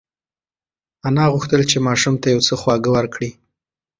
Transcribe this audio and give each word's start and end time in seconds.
انا 1.07 1.25
غوښتل 1.33 1.61
چې 1.71 1.77
ماشوم 1.87 2.15
ته 2.21 2.27
یو 2.33 2.41
څه 2.47 2.53
خواږه 2.61 2.89
ورکړي. 2.93 3.31